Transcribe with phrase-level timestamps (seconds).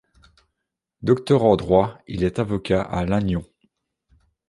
[1.03, 3.45] Docteur en droit, il est avocat à Lannion.